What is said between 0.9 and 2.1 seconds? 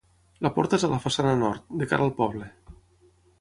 la façana nord, de cara